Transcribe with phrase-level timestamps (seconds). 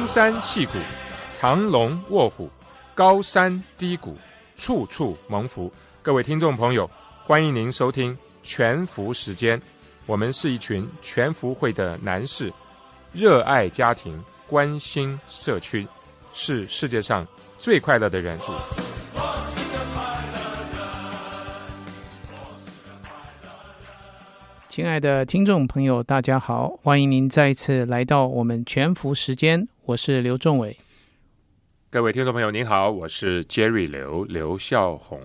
[0.00, 0.72] 青山细谷，
[1.30, 2.48] 长龙卧虎，
[2.94, 4.16] 高山低谷，
[4.56, 5.70] 处处蒙福。
[6.00, 6.90] 各位听众朋友，
[7.22, 9.60] 欢迎您收听全福时间。
[10.06, 12.50] 我们是一群全福会的男士，
[13.12, 15.86] 热爱家庭，关心社区，
[16.32, 17.26] 是世界上
[17.58, 18.38] 最快乐的人。
[24.70, 30.76] 亲爱的听众朋友，大家好，欢迎您再次来到我们全福时间，我是刘仲伟。
[31.90, 35.20] 各位听众朋友，您好，我是 Jerry 刘刘孝红。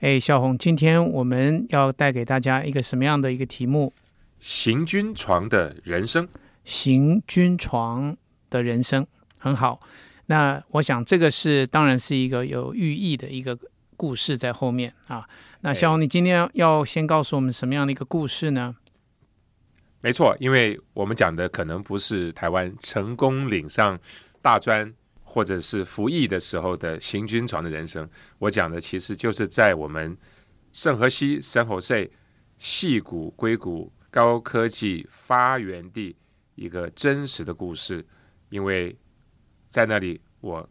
[0.00, 3.94] 哎，孝红，今天我们要带给大家一个什么样的一个题目？
[4.38, 6.28] 行军床的人生。
[6.64, 8.14] 行军床
[8.50, 9.06] 的人生
[9.38, 9.80] 很好。
[10.26, 13.58] 那我想这个是当然是一个有寓意的一个
[13.96, 15.26] 故事在后面啊。
[15.62, 18.76] 那孝红，你今天要先告诉我们什么样的一个故事呢？
[20.02, 24.00] 没错，因为我们讲的可能不是台湾成功领上
[24.40, 24.90] 大专
[25.22, 30.16] 或者是服役的时候的行军床的人生，我讲的其实就是在我们
[30.72, 32.10] 圣河西、圣侯塞、
[32.56, 36.16] 细谷、硅谷高科技发源地
[36.54, 38.02] 一个真实的故事，
[38.48, 38.96] 因为
[39.66, 40.66] 在那里我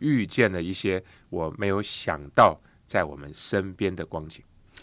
[0.00, 4.42] 遇见了一些我没有想到在我们身边的光景。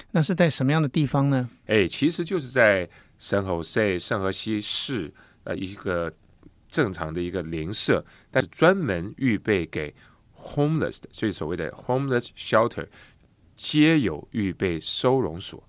[0.09, 1.49] 那是在什么样的地方呢？
[1.65, 2.89] 哎，其实就是在。
[3.23, 5.09] 圣何塞、圣何西市，
[5.45, 6.11] 呃，一个
[6.67, 9.95] 正常的一个邻舍，但是专门预备给
[10.37, 12.85] homeless 的，所以所谓的 homeless shelter，
[13.55, 15.63] 皆有预备收容所，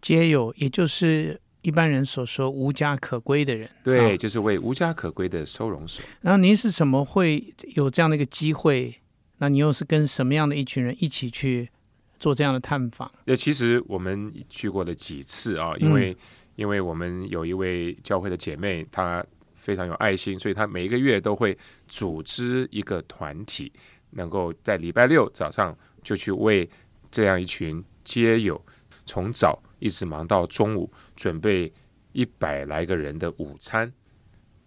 [0.00, 6.04] 皆有，也就是一般人所说无家可归的人，对，就是为无家可归的收容所。
[6.20, 8.92] 然后您是怎么会有这样的一个机会？
[9.36, 11.70] 那你又是跟什么样的一群人一起去
[12.18, 13.08] 做这样的探访？
[13.24, 16.16] 那其实我们去过了几次啊，因为。
[16.58, 21.56] 因为我们有一位教会的姐妹，她非常有爱心，所以她每一个月都会
[21.86, 23.72] 组织一个团体，
[24.10, 26.68] 能够在礼拜六早上就去为
[27.12, 28.60] 这样一群街友，
[29.06, 31.72] 从早一直忙到中午，准备
[32.10, 33.90] 一百来个人的午餐。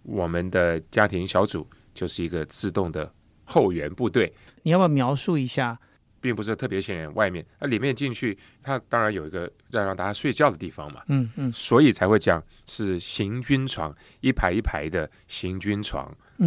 [0.04, 4.34] 我们的家庭小组就是一个自动的后援部队。
[4.64, 5.78] 你要不要描述一下？
[6.22, 16.06] 并不是特别显眼，外面那里面进去，它当然有一个要让大家睡觉的地方嘛，嗯嗯，所以才会讲是行军床，一排一排的行军床，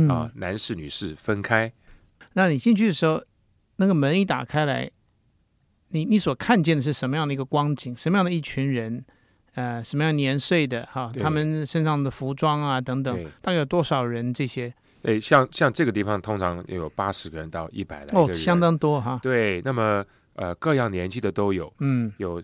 [0.08, 1.70] 啊，男士女士分开。
[2.34, 3.22] 那你进去的时候，
[3.76, 4.90] 那个门一打开来，
[5.88, 7.94] 你你所看见的是什么样的一个光景？
[7.94, 9.04] 什么样的一群人？
[9.54, 11.12] 呃，什么样年岁的哈？
[11.20, 14.34] 他们身上的服装啊等等，大概有多少人？
[14.34, 14.74] 这些？
[15.04, 19.20] 诶，像像这个地方通常有八十个人到一百来个人，哦，相当多哈。
[19.22, 20.04] 对，那么
[20.34, 22.42] 呃，各样年纪的都有，嗯，有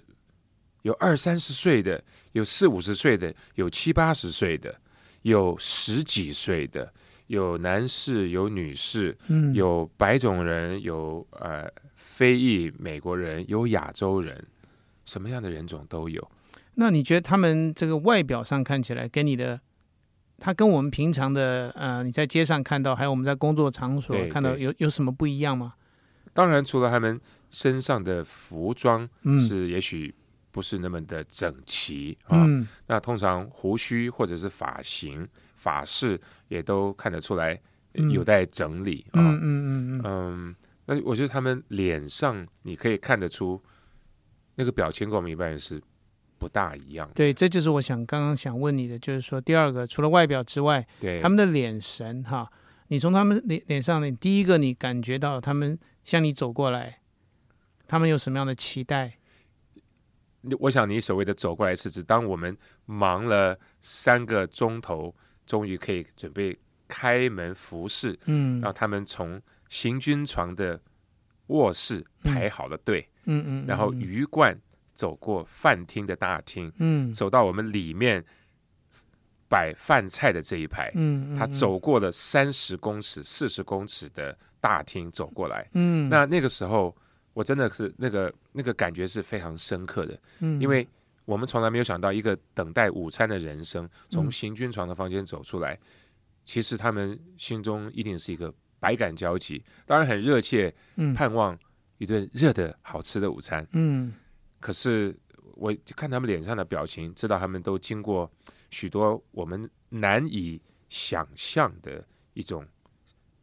[0.83, 4.79] 有二三十岁的，有四五十岁的，有七八十岁的，
[5.23, 6.93] 有十几岁的，
[7.29, 11.67] 有男士有女士，嗯，有白种人，有呃
[11.97, 14.47] 非裔美国人，有亚洲人，
[15.07, 16.31] 什么样的人种都有。
[16.75, 19.61] 那你觉得他们这个外表上看起来跟你的？
[20.41, 25.75] 他跟我们平常的呃，你在街上看到，还有我们在工作场所看到，有有什么不一样吗？
[26.33, 27.21] 当然，除了他们
[27.51, 29.07] 身上的服装
[29.39, 30.15] 是也许
[30.51, 32.47] 不是那么的整齐啊，
[32.87, 36.19] 那通常胡须或者是发型、发饰
[36.49, 37.61] 也都看得出来
[37.93, 39.21] 有待整理啊。
[39.21, 40.55] 嗯嗯嗯嗯。
[40.87, 43.63] 那我觉得他们脸上你可以看得出
[44.55, 45.79] 那个表情，跟我们一般人是。
[46.41, 52.51] 不大一样，对，这就是我想刚刚想问你的，就是说第二个，除了外表之外，对他们的脸神哈，
[52.89, 57.01] 你从他们脸脸上，你第一个你感觉到他们向你走过来，
[57.87, 59.19] 他们有什么样的期待？
[60.61, 65.15] 我想你所谓的走过来是指，当我们忙了三个钟头，
[65.45, 66.59] 终于可以准备
[66.89, 70.81] 开门服侍，嗯，让他们从行军床的
[71.49, 74.59] 卧室排好了队，嗯嗯，然后鱼贯。
[75.01, 78.23] 走过饭厅的大厅，嗯，走到我们里面
[79.49, 86.95] 摆饭菜的这一排，嗯，他走过了三十公尺、四十公尺的大厅走过来，嗯，那那个时候
[87.33, 90.87] 我真的是那个那个感觉是非常深刻的，嗯，因为
[91.25, 95.79] 我们从来没有想到一个等待午餐的人生从行军床的房间走出来，
[96.45, 100.71] 其实他们心中一定是一个百感交集，当然很热切，
[101.17, 101.59] 盼望
[101.97, 104.13] 一顿热的好吃的午餐，嗯。
[104.61, 105.17] 可是，
[105.55, 108.31] 我看他们脸上的表情，知道他们都经过
[108.71, 112.05] 许多我们难以想象的
[112.35, 112.67] 一种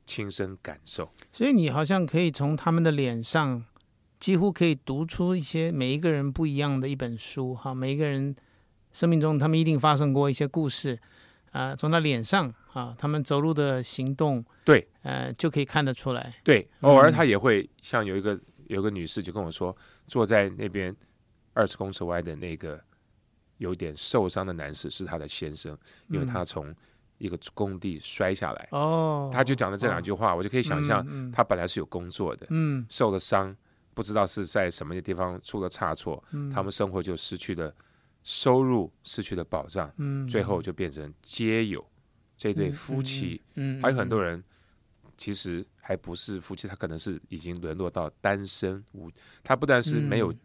[0.05, 1.09] 亲身感受。
[1.31, 3.65] 所以，你好像可以从他们的脸上，
[4.19, 7.53] 几乎可以读出一些每一个人不一样的一本书。
[7.55, 8.35] 哈，每一个人
[8.93, 10.99] 生命中，他们一定发生过一些故事。
[11.51, 16.35] 啊，从他脸上，啊，他们走路的行动，对，呃，就可以看得出来。
[16.43, 19.75] 对，偶尔他也会像有一个有个女士就跟我说，
[20.05, 20.95] 坐在那边
[21.57, 22.79] 二十公尺外的那个
[23.57, 25.75] 有点受伤的男士是他的先生，
[26.09, 26.73] 因为他从
[27.17, 28.67] 一个工地摔下来。
[28.71, 32.85] 哦，他就讲了这两句话，我就可以想象嗯他本来是有工作的，嗯。
[32.89, 33.55] 受了伤，
[33.95, 36.51] 不知道是在什么地方出了差错，嗯。
[36.51, 37.73] 他们生活就失去了
[38.21, 41.83] 收入，失去了保障，嗯，最后就变成街友。
[42.35, 44.43] 这对夫妻，嗯，还有很多人
[45.17, 49.09] 其实还不是夫妻，他可能是已经沦落到单身无，
[49.43, 50.39] 他不但是没有嗯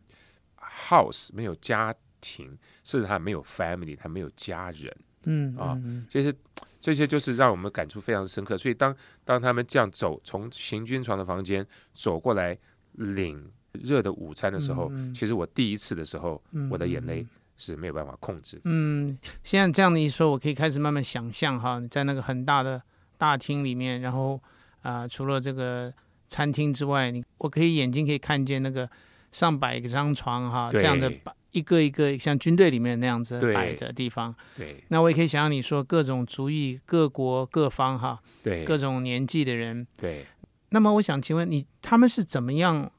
[0.62, 4.94] house，没有家庭，甚至他没有 family，他没有家人。
[5.24, 6.34] 嗯啊嗯这些
[6.80, 8.58] 这些就是让我们感触非常深刻。
[8.58, 8.94] 所以当
[9.24, 11.64] 当他们这样走，从行军床的房间
[11.94, 12.58] 走过来
[12.94, 17.24] 领热的午餐的时候，其实我第一次的时候，嗯我的眼泪
[17.56, 18.62] 是没有办法控制的。
[18.64, 22.82] 嗯，现在这样的一说，我可以开始慢慢想象哈，你在那个很大的
[23.16, 24.40] 大厅里面，然后
[24.82, 25.92] 啊、除了这个
[26.26, 28.90] 餐厅之外，你我可以眼睛可以看见那个
[29.32, 34.34] 上百张床哈，这对样的摆一个一个像军队里面那样子对摆的地方。
[34.56, 39.86] 对那我也可以想象你说各种族裔、各国各方哈，对各种年纪的人。
[39.98, 40.26] 对，
[40.70, 42.90] 那么我想请问你，他们是怎么样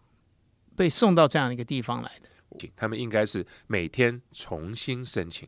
[0.75, 2.69] 被送到这样一个地方来的？
[2.75, 5.47] 他们应该是每天重新申请。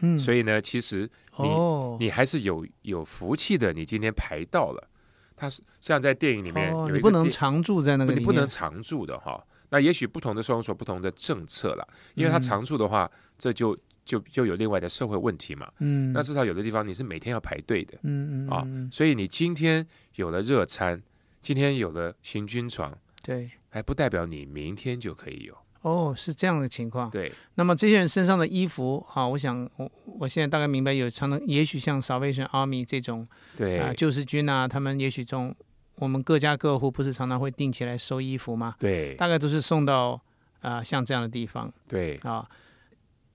[0.00, 4.88] 嗯，所以呢，其实你哦，你还是有有福气的，你今天排到了。
[5.36, 9.44] 他是像在电影里面哦，有一个你不能常住在那个你不能常住的哈。
[9.76, 13.76] 那也许不同的收容所不同的政策啦，因为它嗯常住的话，这就
[14.06, 15.70] 就就有另外的社会问题嘛。
[15.80, 21.02] 嗯，那至少有的地方你是每天要排队的啊嗯嗯啊，所以你今天有了热餐，
[21.42, 25.54] 今天有了行军床，对，还不代表你明天就可以有。
[25.82, 27.10] 哦，是这样的情况。
[27.10, 35.54] 对那么这些人身上的衣服，哈，我想我我现在大概明白，有常常也许像 Salvation Army 这种对、啊、救世军啊，他们也许这种
[35.96, 38.74] 我们各家各户不是常常会定期来收衣服吗？
[38.78, 39.14] 对。
[39.14, 40.20] 大概都是送到
[40.60, 41.72] 啊、像这样的地方。
[41.86, 42.48] 对，啊。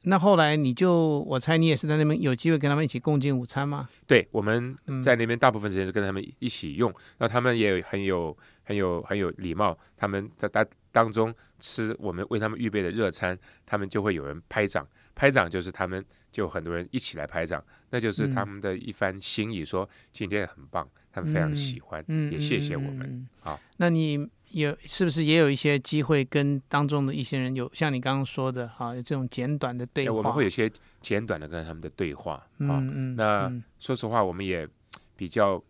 [0.03, 3.87] 那后来你就，我猜你也是在那边有机会跟他们一起共进午餐吗？
[4.07, 5.01] 对，我们嗯。
[5.01, 23.07] 在那边大部分时间是跟他们一起用，那他们也很有很有很有礼貌，他们在当当中吃我们为他们预备的热餐，他们就会有人拍掌，拍掌就是他们就很多人一起来拍掌，那就是他们的一番心意，说今天很棒，他们非常喜欢，嗯，也谢谢我嗯们。。
[23.07, 30.11] 嗯嗯好，那你有是不是也有一些机会跟当中的一些人有像你刚刚说的哈、有这种简短的对话？
[30.11, 32.45] 那我们会有些简短的跟他们的对话啊。
[32.59, 34.67] 嗯嗯，那嗯说实话，我们也
[35.15, 35.63] 比较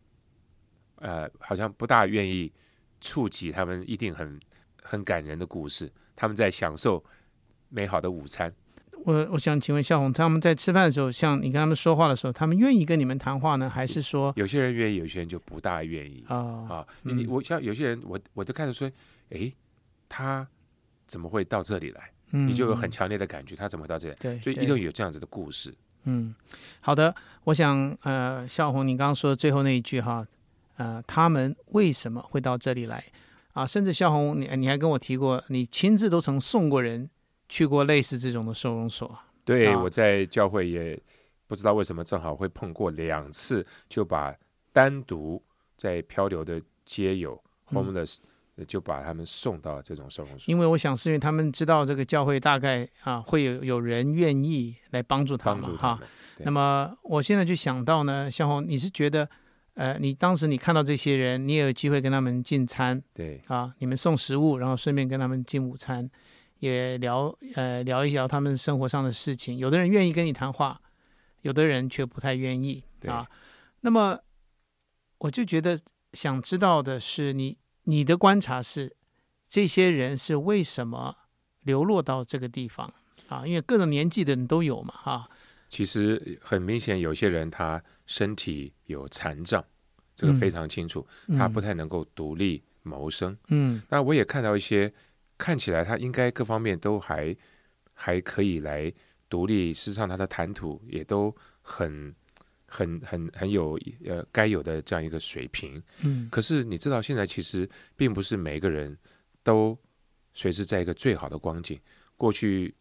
[0.95, 2.51] 呃，好像不大愿意
[2.99, 4.39] 触及他们一定很
[4.83, 5.91] 很感人的故事。
[6.15, 7.03] 他们在享受
[7.69, 8.53] 美好的午餐，
[9.05, 16.37] 我我想请问笑红，他们在吃饭的时候，像你跟他们说话的时候，他们愿意跟你们谈话呢，还是说有些人愿意，有些人就不大愿意啊、
[16.69, 16.87] 啊。
[17.03, 18.89] 你你嗯我像有些人，我我就看着说，
[19.29, 19.53] 诶，
[20.07, 20.47] 他
[21.07, 22.11] 怎么会到这里来？
[22.31, 24.17] 嗯，你就有很强烈的感觉，他怎么会到这里来？
[24.19, 25.73] 对，所以一定有这样子的故事。
[26.03, 26.33] 嗯，
[26.79, 27.13] 好的，
[27.43, 30.25] 我想呃，笑红，你刚刚说的最后那一句哈，
[30.77, 33.03] 呃，他们为什么会到这里来
[33.53, 33.65] 啊？
[33.65, 37.09] 甚至笑红，你你还跟我提过，你亲自都曾送过人
[37.51, 39.13] 去过类似这种的收容所，
[39.43, 39.81] 对，啊。
[39.83, 40.97] 我在教会也
[41.47, 44.33] 不知道为什么正好会碰过两次，就把
[44.71, 45.43] 单独
[45.75, 47.37] 在漂流的街友
[47.71, 47.75] 嗯。
[47.75, 48.19] homeless、
[48.65, 55.99] 就把他们送到这种收容所，因为我想是因为他们知道这个教会大概啊会有有人愿意来帮助他们哈。
[56.43, 59.27] 那么我现在就想到呢，向红，你是觉得
[59.73, 63.41] 呃，你当时你看到这些人，你也有机会跟他们进餐，对。
[63.47, 66.09] 啊，你们送食物，然后顺便跟他们进午餐，
[66.61, 69.57] 也聊呃聊一聊他们生活上的事情。
[69.57, 70.79] 有的人愿意跟你谈话，
[71.41, 73.27] 有的人却不太愿意啊。
[73.81, 74.19] 那么
[75.17, 75.77] 我就觉得
[76.13, 78.95] 想知道的是你，你的观察是
[79.49, 81.15] 这些人是为什么
[81.61, 82.93] 流落到这个地方
[83.27, 83.45] 啊？
[83.45, 85.29] 因为各种年纪的人都有嘛，哈、
[85.67, 89.65] 其实很明显，有些人他身体有残障，
[90.15, 93.35] 这个嗯非常清楚，他不太能够独立谋生。
[93.47, 94.93] 嗯那我也看到一些
[95.41, 97.35] 看起来他应该各方面都还
[97.93, 98.93] 还可以来
[99.27, 102.13] 独立，事实上他的谈吐也都很
[102.67, 105.81] 很很很有呃该有的这样一个水平。
[106.03, 108.95] 嗯可是你知道，现在其实并不是每个人
[109.41, 109.75] 都
[110.33, 111.79] 随时在一个最好的光景。
[112.15, 112.73] 过去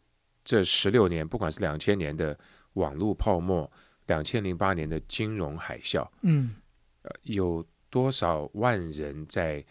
[0.44, 2.38] 这十六年，不管是两千年的
[2.74, 3.70] 网络泡沫，
[4.06, 6.56] 两千零八年的金融海啸，嗯
[7.02, 9.64] 呃，有多少万人在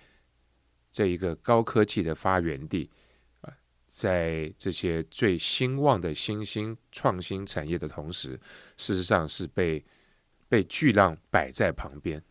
[0.91, 2.89] 这一个高科技的发源地，
[3.41, 3.53] 啊，
[3.87, 8.39] 在这些最兴旺的新兴创新产业的同时，
[8.77, 9.83] 事实上是被
[10.47, 12.21] 被巨浪摆在旁边，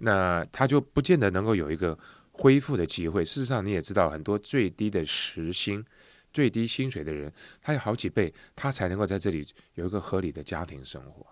[0.00, 1.98] 那他就不见得能够有一个
[2.32, 3.24] 恢复的机会。
[3.24, 5.84] 事实上，你也知道，很多最低的时薪、
[6.32, 11.26] 最低薪水的人，他有好几倍，他才能够在这里有一个合理的家庭生活。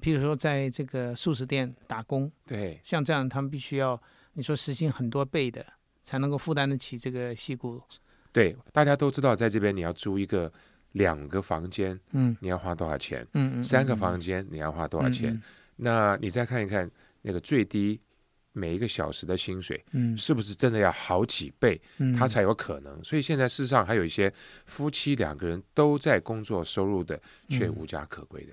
[0.00, 4.00] 譬如说，在这个素食店打工，对，像这样，他们必须要
[4.34, 5.64] 你说时薪很多倍的，
[6.04, 7.82] 才能够负担得起这个戏骨。
[8.30, 10.52] 对，大家都知道，在这边你要租一个
[10.92, 13.26] 两个房间，嗯你要花多少钱？
[13.32, 15.32] 嗯嗯，三个嗯房间你要花多少钱？
[15.32, 15.42] 嗯
[15.76, 16.88] 那你再看一看
[17.22, 18.00] 那个最低
[18.52, 23.02] 每一个小时的薪水，嗯是不是真的要好几倍，嗯，他才有可能？
[23.02, 24.32] 所以现在事实上还有一些
[24.66, 28.52] 夫妻两个人都在工作收入的，却嗯无家可归的。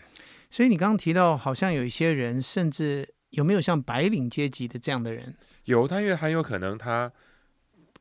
[0.50, 5.36] 所以你刚刚提到，好像有一些人，甚至有没有像白领阶级的这样的人？
[5.66, 7.12] 有他，因为很有可能他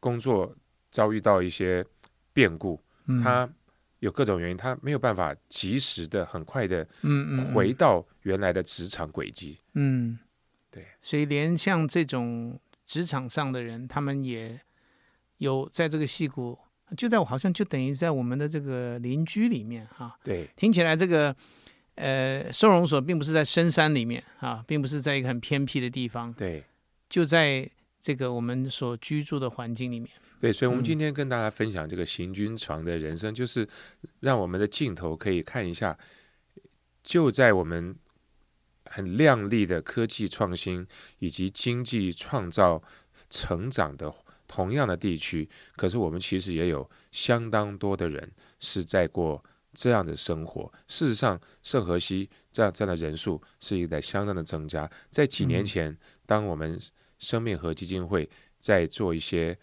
[0.01, 0.57] 工作
[0.91, 1.85] 遭遇到一些
[2.33, 3.49] 变故，嗯、他
[4.01, 9.59] 有各种原因，他没有办法及时的、很快的嗯嗯回到原来的职场轨迹。
[9.75, 10.19] 嗯，
[10.71, 14.59] 对，所以连像这种职场上的人，他们也
[15.37, 16.59] 有在这个戏骨，
[16.97, 20.49] 就在我好像就等于在我们的这个邻居里面哈、对。
[20.57, 21.37] 听起来这个
[21.97, 26.65] 呃收容所并不是在深山里面啊，并不是在一个很偏僻的地方，对。
[27.09, 27.69] 就在
[28.01, 30.11] 这个我们所居住的环境里面。
[30.41, 33.69] 对，所以我们嗯今天跟大家分享这个行军床的人生，就是
[34.21, 35.97] 让我们的镜头可以看一下，
[37.03, 37.95] 就在我们
[38.87, 40.87] 很亮丽的科技创新
[41.19, 42.83] 以及经济创造
[43.29, 44.13] 成长的
[44.49, 50.73] 同样的地区，可是我们其实也有相当多的人是在过这样的生活。
[50.89, 54.91] 事实上，圣荷西这样这样的人数是一个在相当的增加。
[55.11, 56.81] 在几年嗯前，当我们
[57.21, 59.57] 生命和基金会在做一些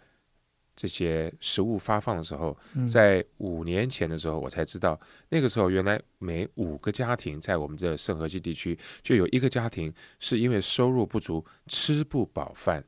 [0.76, 12.84] 这些食物发放的时候，嗯在五年前的时候，我才知道，那个时候原来每五个家庭在我们这圣河西地区就有一个家庭是因为收入不足吃不饱饭，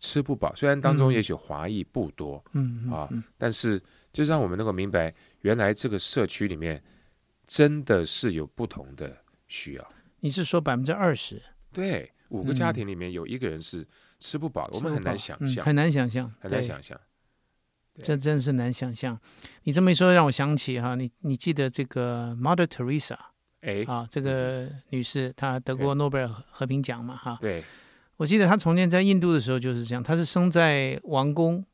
[0.00, 0.52] 吃不饱。
[0.56, 3.80] 虽然当中嗯也许华裔不多，嗯啊嗯但是
[4.12, 6.82] 就让我们能够明白，原来这个社区里面
[7.46, 9.92] 真的是有不同的需要。
[10.18, 11.40] 你是说百分之二十？
[11.72, 13.86] 对，五个家嗯庭里面有一个人是
[14.18, 16.98] 吃不饱的，我们很难想象，嗯很难想象，很难想象。
[18.02, 19.16] 这真是难想象。
[19.62, 23.16] 你这么一说，让我想起哈，你你记得这个 Mother Teresa
[23.60, 27.38] 哎，啊，这个女士她得过诺贝尔和平奖嘛哈。
[27.40, 27.62] 对，
[28.16, 31.64] 我记得她从前在印度的时候就是这样，她是生在王宫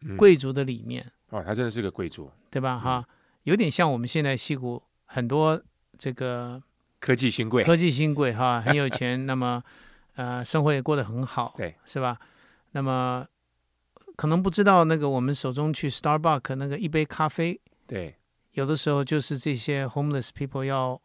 [0.00, 3.06] 嗯贵族的里面，哦，她真的是个贵族，对吧哈？
[3.44, 5.62] 有点像我们现在西谷很多
[5.96, 6.60] 这个
[6.98, 7.62] 科技新贵。
[7.62, 9.62] 科技新贵哈，很有钱， 那么
[10.14, 12.18] 呃生活也过得很好，对，是吧？
[12.72, 13.26] 那么
[14.16, 18.16] 可能不知道那个我们手中去 Starbucks 那个一杯咖啡，对，
[18.52, 21.00] 有的时候就是这些 homeless people 要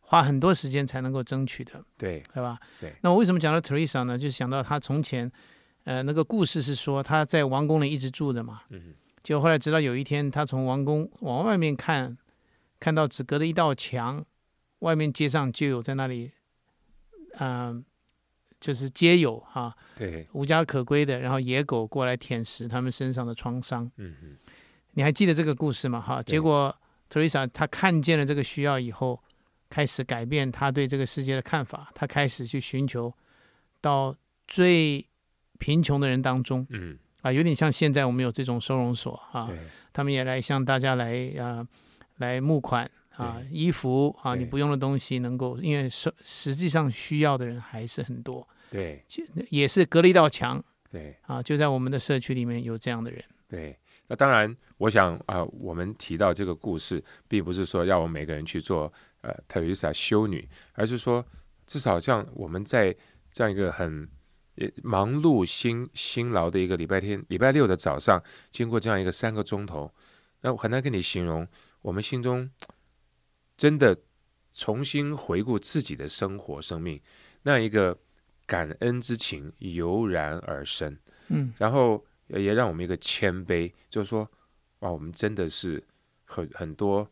[0.00, 2.58] 花很多时间才能够争取的，对，对吧？
[2.80, 2.94] 对。
[3.02, 4.18] 那我为什么讲到 Teresa 呢？
[4.18, 5.30] 就是想到她从前，
[5.84, 12.16] 呃，那个故事是说她在王宫里一直住的嘛，嗯，结果后来直到有一天，她从王宫往外面看，
[12.78, 14.24] 看到只隔着一道墙，
[14.80, 16.32] 外面街上就有在那里，
[17.38, 17.84] 嗯、
[18.62, 23.90] 就是皆有哈、对，无家可归的，然后野狗过来舔食他们身上的创伤。
[23.96, 24.36] 嗯嗯，
[24.92, 26.00] 你还记得这个故事吗？
[26.00, 26.30] 哈，对。
[26.30, 26.72] 结果
[27.10, 29.20] Teresa 她看见了这个需要以后，
[29.68, 33.12] 开始改变她对这个世界的看法，她开始去寻求
[33.80, 34.14] 到
[34.46, 35.04] 最
[35.58, 39.50] 贫穷的人当中嗯，啊，有点像现在我们有这种收容所啊，
[39.92, 41.66] 他们也来向大家来啊
[42.18, 49.04] 来募款啊，衣服啊，你不用的东西能够，因为实实际上需要的人还是很多，对，
[49.50, 53.22] 也是隔了一道墙对，啊，就在我们的社区里面有这样的人。
[53.48, 53.78] 对。
[54.08, 61.24] 那当然，我想啊、我们提到这个故事，并不是说要我们每个人去做呃特蕾莎修女，而是说，
[61.66, 62.94] 至少像我们在
[63.30, 64.06] 这样一个很
[64.56, 69.90] 也忙碌辛辛劳的一个礼拜天、礼拜六的早上，经过这样一个三个钟头，
[70.42, 71.46] 那我很难跟你形容，
[71.80, 72.50] 我们心中
[73.56, 73.96] 真的
[74.52, 77.00] 重新回顾自己的生活、生命，
[77.44, 77.96] 那一个
[78.52, 80.94] 感恩之情油然而生。
[81.28, 81.54] 嗯。
[81.56, 84.30] 然后也也让我们一个谦卑，就是说，
[84.80, 85.82] 哇，我们真的是
[86.24, 87.08] 很很多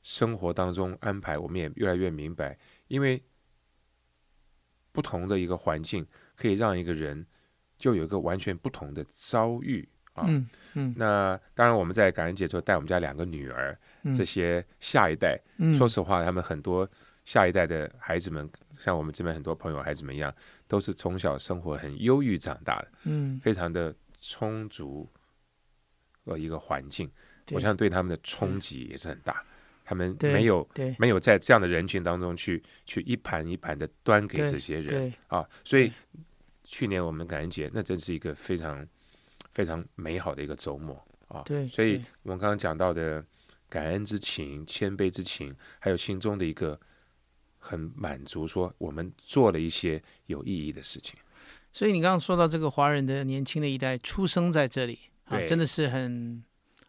[0.00, 2.58] 生活当中安排，我们也越来越明白，
[2.88, 3.22] 因为
[4.90, 7.26] 不同的一个环境，可以让一个人
[7.76, 10.24] 就有一个完全不同的遭遇啊。
[10.26, 10.94] 嗯嗯。
[10.96, 15.76] 那当然，我们在感恩节之后带我们家两个女儿，嗯，这些下一代，嗯。
[15.76, 16.88] 说实话，他们很多
[17.26, 20.32] 下一代的孩子们，像我们这边很多朋友孩子们一样，
[20.68, 22.88] 都是从小生活很忧郁长大的。
[23.02, 25.06] 嗯，非常的充足
[26.24, 27.10] 的一个环境，
[27.50, 29.44] 我想对他们的冲击也是很大。
[29.84, 35.12] 他们没有对没有在这样的人群当中去去一盘一盘的端给这些人。
[35.26, 35.92] 啊，所以
[36.62, 38.86] 去年我们感恩节那真是一个非常
[39.52, 40.94] 非常美好的一个周末。
[41.26, 41.42] 啊。
[41.44, 43.24] 对，所以我们刚刚讲到的
[43.68, 46.78] 感恩之情、谦卑之情，还有心中的一个
[47.66, 51.18] 很满足，说我们做了一些有意义的事情。
[51.72, 56.42] 所以你刚刚说到这个华人的年轻的一代出生在这里啊，真的是很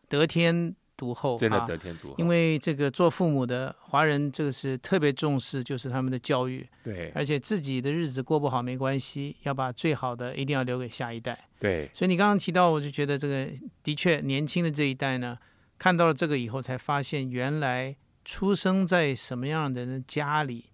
[0.07, 1.67] 得天独厚，真的啊。
[1.67, 7.11] 得天独厚，因为这个做父母的华人，这个是特别重视，就是他们的教育，对。
[7.13, 11.37] 而且自己的日子过不好没关系，要把最好的一定要留给下一代。
[11.59, 11.89] 对。
[11.93, 13.49] 所以你刚刚提到，我就觉得这个
[13.83, 15.37] 的确年轻的这一代呢，
[15.77, 17.95] 看到了这个以后，才发现原来
[18.27, 20.65] 出生在什么样的人家里，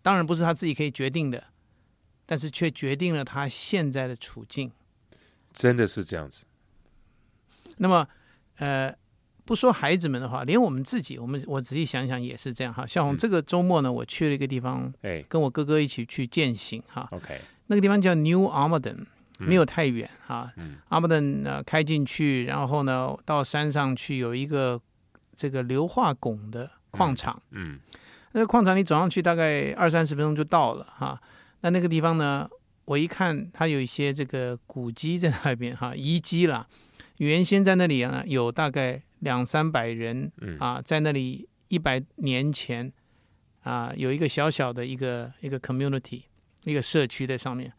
[0.00, 1.48] 当然不是他自己可以决定的，
[2.24, 4.72] 但是却决定了他现在的处境。
[5.52, 6.46] 真的是这样子。
[7.76, 8.08] 那么，
[8.56, 8.96] 呃，
[9.44, 12.86] 不说孩子们的话，连我们自己，我们我仔细想想也是这样哈。
[12.86, 17.06] 像我嗯这个周末呢，我去了一个地方，哎跟我哥哥一起去践行哈。
[17.10, 19.04] ，OK，那个地方叫 New Armaden，
[19.38, 20.50] 嗯没有太远哈。
[20.56, 24.80] 嗯阿姆顿呃开进去，然后呢到山上去有一个
[25.36, 27.40] 这个硫化汞的矿场。
[27.50, 27.78] 嗯
[28.32, 31.20] 那个矿场你走上去大概二三十分钟就到了哈。
[31.60, 32.48] 那那个地方呢，
[32.84, 36.66] 我一看它有一些这个古迹在那边哈，遗迹啦。
[37.18, 42.92] 原先在那里啊有大概两三百人嗯啊，在那里一百年前
[43.62, 46.24] 啊有一个小小的一个一个 community
[46.64, 47.72] 一个社区在上面。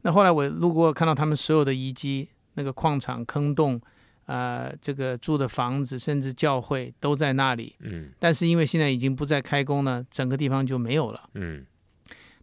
[0.00, 3.80] 那后来我路过看到他们所有的遗迹，那个矿场、坑洞，
[4.26, 7.76] 呃，这个住的房子，甚至教会都在那里。
[7.80, 11.28] 嗯但是因为现在已经不再开工呢，整个地方就没有了。
[11.34, 11.64] 嗯，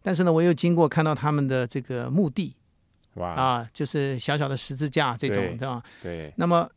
[0.02, 2.54] 但是呢，我又经过看到他们的这个墓地
[3.14, 5.82] 哇，啊，就是小小的十字架这种，对吧？
[6.02, 6.70] 对，那么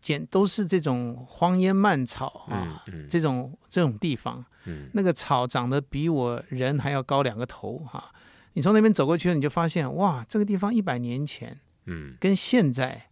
[0.00, 8.12] 简都是这种荒烟蔓草嗯啊，嗯这种这种地方，嗯那个草长得比我人还要高两个头哈、
[8.54, 13.10] 你从那边走过去，你就发现哇，这个地方一百年前嗯跟现在，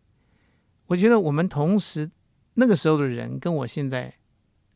[0.92, 2.10] 我觉得我们同时
[2.54, 4.12] 那个时候的人跟我现在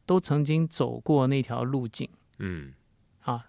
[0.07, 2.09] 都曾经走过那条路径。
[2.39, 2.73] 嗯，
[3.21, 3.49] 啊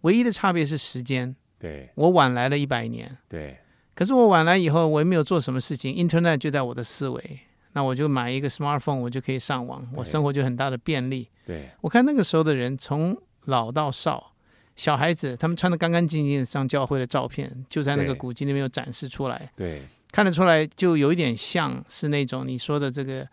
[0.00, 1.90] 唯一的差别是时间，对。
[1.96, 3.18] 我晚来了一百年。
[3.28, 3.58] 对，
[3.94, 7.40] 可是我晚来以后，我也没有做什么事情，Internet 就在我的思维，
[7.72, 11.28] 那我就买一个 smartphone，我就可以上网，我生活就很大的便利。
[11.44, 14.32] 对，我看那个时候的人，从老到少，
[14.76, 23.26] 小孩子他们穿的干干净净上教会的照片，就在那个古迹那边有展示出来，对，看得出来，就有一点像是那种你说的这个。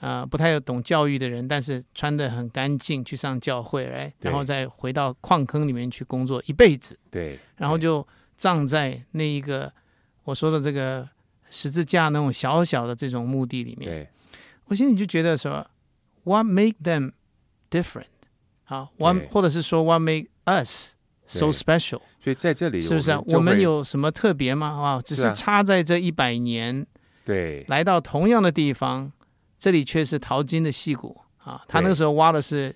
[0.00, 6.96] 呃，不太懂教育的人，但是穿的很干净，去上教会，来，然后再回到矿坑里面去工作一辈子。
[7.10, 9.72] 对，然后就葬在那一个
[10.22, 11.08] 我说的这个
[11.50, 13.90] 十字架那种小小的这种墓地里面。
[13.90, 14.08] 对，
[14.66, 15.68] 我心里就觉得说
[16.22, 17.10] ，What make them
[17.68, 18.04] different？
[18.62, 20.92] 好，What 或者是说 What make us
[21.28, 22.00] so special？
[22.20, 23.20] 所以在这里是不是、啊？
[23.26, 24.68] 我们有什么特别吗？
[24.68, 26.86] 啊，只是差在这一百年
[27.24, 29.12] 对来到同样的地方，
[29.58, 31.64] 这里却是淘金的溪谷啊。
[31.68, 32.74] 他那个时候挖的是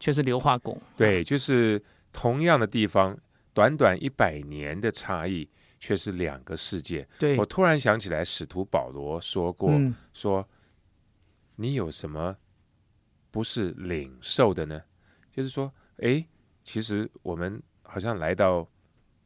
[0.00, 0.76] 却是硫化汞。
[0.96, 1.82] 对，就是
[2.12, 3.16] 同样的地方，
[3.52, 7.06] 短短一百年的差异，却是两个世界。
[7.18, 10.48] 对我，突然想起来，使徒保罗说过，嗯，说
[11.56, 12.34] 你有什么
[13.30, 14.80] 不是领受的呢？
[15.30, 16.26] 就是说，诶，
[16.64, 18.66] 其实我们好像来到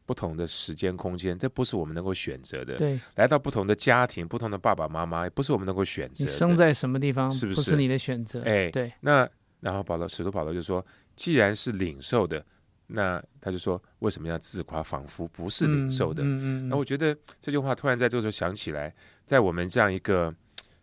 [0.07, 2.77] 不同的时间空间，这不是我们能够选择的。
[2.77, 6.24] 对来到不同的家庭，不同的爸爸妈妈，也不是我们能够选择。
[6.24, 8.42] 你生在什么地方是不是不是你的选择？
[8.42, 9.29] 哎对，那
[9.61, 10.85] 然后保罗使徒保罗就说，
[11.16, 12.44] 既然是领受的，
[12.87, 16.22] 那他就说为什么要自夸，仿佛不是领受的？
[16.22, 20.35] 嗯嗯嗯那我觉得这句话突然在这个时候想起来，在我们这样一个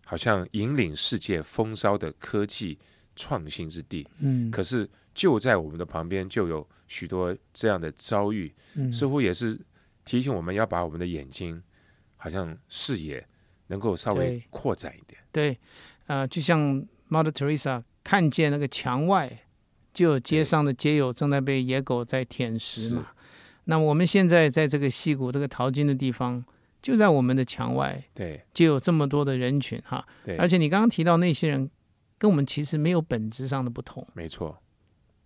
[0.06, 2.78] 好像引领世界风骚的科技
[3.16, 4.90] 创新之地，嗯，可是
[5.22, 8.92] 就在我们的旁边就有许多这样的遭遇，嗯。
[8.92, 9.60] 似乎也是
[10.04, 11.62] 提醒我们要把我们的眼睛，
[12.18, 13.24] 好像视野
[13.68, 15.22] 能够稍微扩展一点。
[15.32, 15.56] 对，
[16.08, 19.44] 呃，就像 Mother Teresa 看见那个墙外
[19.94, 23.10] 就有街上的街友正在被野狗在舔食嘛。
[23.66, 26.44] 那我们现在在这个溪谷这个淘金的地方，
[26.82, 28.44] 就在我们的墙外，对。
[28.56, 30.04] 就有这么多的人群哈。
[30.26, 31.70] 对，而且你刚刚提到那些人，
[32.18, 34.58] 跟我们其实没有本质上的不同，没错，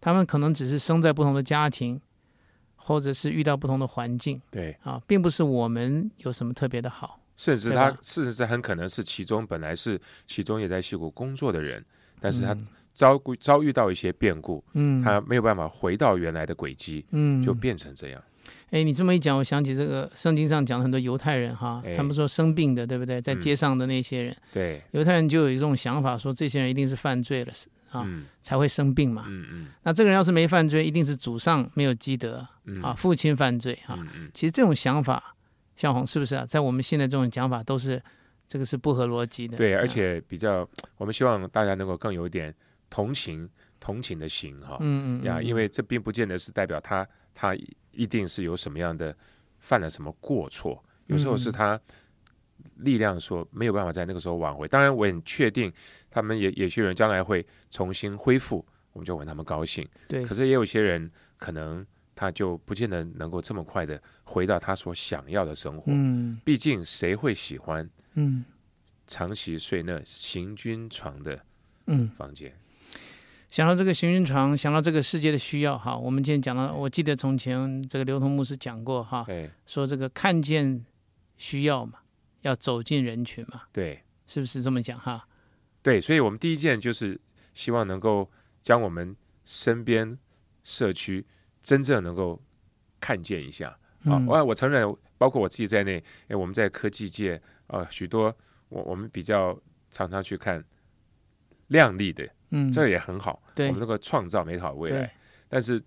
[0.05, 1.99] 他们可能只是生在不同的家庭，
[2.75, 7.19] 或者是遇到不同的环境对，啊，并不是我们有什么特别的好。
[7.35, 11.83] 甚至他事实上很可能是其中本来是其中也在西谷工作的人，
[12.19, 18.23] 但是他嗯遭遇遭遇到一些变故，嗯，他没有办法回到原来的轨迹，嗯就变成这样。
[18.69, 23.19] 哎，你这么一讲，我想起这个圣经上讲的很多犹太人哈，哎他们说生病的，对不对？
[23.19, 27.51] 在嗯街上的那些人，对犹太人就有一种想法，说这些人一定是犯罪了，
[27.95, 29.25] 啊，嗯才会生病嘛。
[29.27, 33.95] 嗯嗯那这个人要是没犯罪，一定是祖上没有积德嗯啊，父亲犯罪啊。
[33.99, 35.35] 嗯嗯，其实这种想法，
[35.75, 36.45] 向红是不是啊？
[36.45, 38.01] 在我们现在这种讲法都是
[38.47, 39.57] 这个是不合逻辑的。
[39.57, 42.53] 对，而啊且比较，我们希望大家能够更有一点
[42.89, 44.77] 同情同情的心哈。
[44.81, 47.55] 嗯嗯呀，嗯因为这并不见得是代表他他
[47.91, 49.15] 一定是有什么样的
[49.59, 51.81] 犯了什么过错，有时候是嗯他
[52.77, 54.67] 力量说没有办法在那个时候挽回。
[54.67, 55.71] 当然，我很确定
[56.09, 59.87] 他们也也许有人将来会重新恢复，我们就为他们高兴。
[60.07, 65.83] 对可是也有些人可能他就不见得能够这么快的回到他所想要的生活。
[65.87, 68.45] 嗯毕竟谁会喜欢嗯
[69.07, 71.39] 长期睡那行军床的
[71.87, 72.53] 嗯，房间？
[73.47, 80.83] 想到这个行军床，想到这个世界的需要哈，我们今天讲到，我记得从前这个刘同牧师讲过哈，对说这个看见
[81.37, 81.99] 需要嘛，
[82.45, 84.01] 要走进人群嘛，对。
[84.27, 85.27] 是不是这么讲哈？
[85.83, 87.21] 对，所以我们第一件就是
[87.53, 88.27] 希望能够
[88.59, 90.17] 将我们身边
[90.63, 91.23] 社区
[91.61, 92.41] 真正能够
[92.99, 93.69] 看见一下
[94.05, 94.17] 啊！
[94.17, 98.35] 嗯我、我承认，包括我自己在内，哎，我们在科技界啊，许多
[98.69, 99.55] 我我们比较
[99.91, 100.65] 常常去看
[101.67, 105.13] 亮丽的，嗯，这也很好，对我们能够创造美好的未来。
[105.47, 105.79] 但是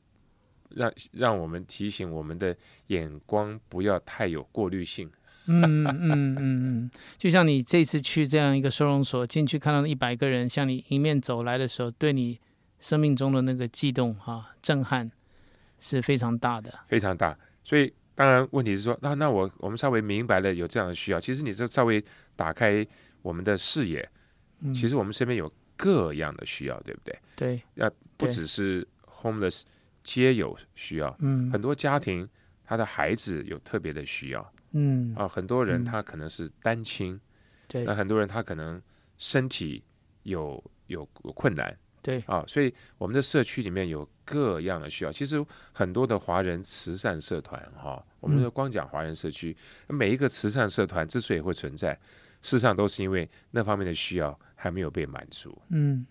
[0.71, 5.11] 让让我们提醒我们的眼光不要太有过滤性。
[5.48, 12.38] 嗯嗯嗯嗯，就像你这次去这样一个收容所，进去看到一百个人向你迎面走来的时候，对你
[12.78, 15.11] 生命中的那个悸动哈、震撼
[15.80, 16.72] 是非常大的。
[16.87, 17.37] 非常大。
[17.64, 22.02] 所以当然问题是说，那那我我们稍微明白了有这样的需要，其实你这稍微
[22.37, 22.87] 打开
[23.22, 24.08] 我们的视野，
[24.61, 27.18] 嗯，其实我们身边有各样的需要，对不对？
[27.37, 29.62] 对，那不只是 homeless
[30.02, 32.28] 皆有需要，嗯很多家庭
[32.64, 37.20] 他的孩子有特别的需要嗯，啊，很多人嗯他可能是单亲，
[37.66, 38.81] 对那很多人他可能
[39.16, 39.83] 身体
[40.24, 41.76] 有有有困难。
[42.00, 45.12] 对，啊，所以我们的社区里面有各样的需要。
[45.12, 49.54] 其实很多的华人慈善社团，哈、我们光讲华人社区，
[49.88, 51.92] 每一个慈善社团之所以会存在，
[52.40, 55.61] 事实上都是因为那方面的需要还没有被满足。
[55.70, 56.07] 嗯。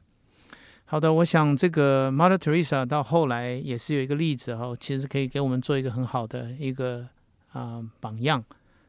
[0.85, 7.07] 好的，我想这个 Mother Teresa 到后来也是有一个例子哈，其实可以给我们做一个很好的一个
[7.57, 8.43] 啊、榜样。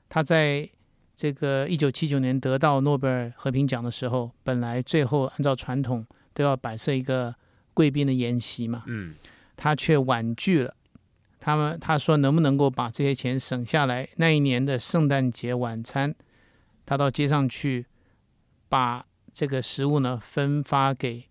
[0.09, 0.69] 他在
[1.17, 7.35] 这个一九七九年得到诺贝尔和平奖的时候，本来最后按照传统都要摆设一个
[7.75, 9.15] 贵宾的宴席嘛，嗯
[9.57, 10.75] 他却婉拒了。
[11.41, 14.09] 他们他说能不能够把这些钱省下来？
[14.17, 16.15] 那一年的圣诞节晚餐，
[16.85, 17.87] 他到街上去
[18.69, 21.25] 把这个食物呢分发给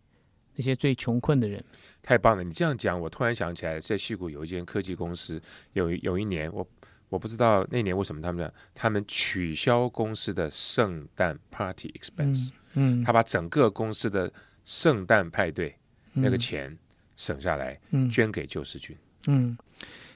[0.56, 1.64] 那些最穷困的人。
[2.02, 2.44] 太棒了！
[2.44, 5.42] 你这样讲，我突然想起来，在戏谷有一间科技公司，
[5.74, 6.66] 有一有一年，我
[7.10, 14.32] 我不知道那年为什么他们讲，他们取消公司的圣诞 party expense，、嗯，他把整个公司的
[14.66, 15.76] 圣诞派对
[16.14, 16.78] 那个嗯钱
[17.16, 18.96] 省下来，嗯捐给救世军。
[19.28, 19.58] 嗯，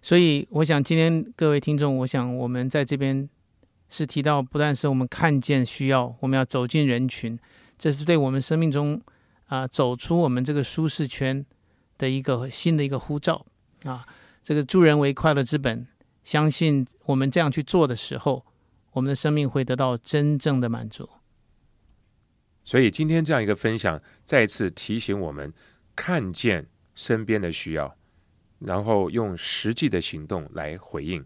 [0.02, 3.30] 所以我想今天各位听众，我想我们在这边
[3.90, 7.38] 是提到，不但是我们看见需要，我们要走进人群，
[7.78, 9.02] 这是对我们生命中
[9.48, 11.46] 啊、走出我们这个舒适圈
[11.98, 13.46] 的一个新的一个呼召
[13.84, 14.06] 啊。
[14.42, 15.86] 这个助人为快乐之本，
[16.24, 18.46] 相信我们这样去做的时候，
[18.92, 21.10] 我们的生命会得到真正的满足。
[22.64, 25.52] 所以今天这样一个分享，再次提醒我们
[25.96, 27.98] 看见身边的需要，
[28.60, 31.26] 然后用实际的行动来回应，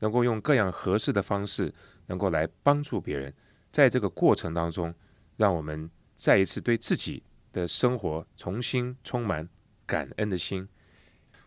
[0.00, 1.72] 能够用各样合适的方式，
[2.06, 3.32] 能够来帮助别人。
[3.70, 4.94] 在这个过程当中，
[5.36, 9.48] 让我们再一次对自己的生活重新充满
[9.86, 10.68] 感恩的心。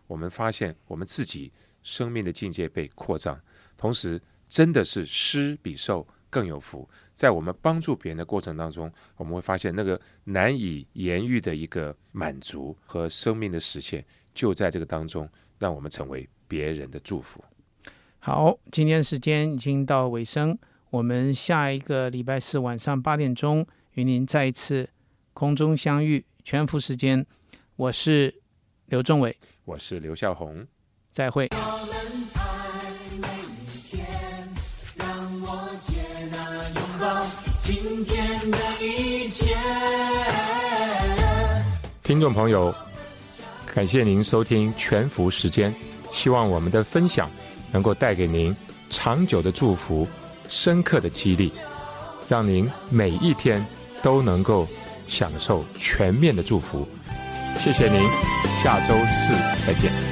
[0.07, 1.53] 我们发现我们自己
[1.87, 3.39] 生命的境界被扩张，
[3.77, 6.87] 同时真的是施比受更有福。
[7.13, 17.41] 在我们帮助别人的过程当中，我们会发现那个难以言喻的一个满足和生命的实现，就在这个当中，让我们成为别人的祝福。
[18.19, 24.89] 好，今天时间已经到尾声，我们下一个礼拜四晚上八点钟与您再一次
[25.33, 27.25] 空中相遇，全幅时间。
[27.77, 28.41] 我是
[28.87, 30.67] 刘仲伟，我是刘孝宏。
[31.17, 31.49] 再会。
[42.03, 42.71] 听众朋友，
[43.73, 45.73] 感谢您收听全福时间，
[46.11, 47.31] 希望我们的分享
[47.71, 48.55] 能够带给您
[48.91, 50.07] 长久的祝福、
[50.47, 51.51] 深刻的激励，
[52.29, 53.65] 让您每一天
[54.03, 54.67] 都能够
[55.07, 56.87] 享受全面的祝福。
[57.55, 58.07] 谢谢您，
[58.61, 59.33] 下周四
[59.65, 60.06] 再见。